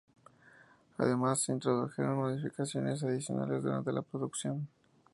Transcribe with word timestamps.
Además, 0.97 1.41
se 1.41 1.51
introdujeron 1.51 2.15
modificaciones 2.17 3.03
adicionales 3.03 3.61
durante 3.61 3.91
la 3.93 4.01
producción. 4.01 4.67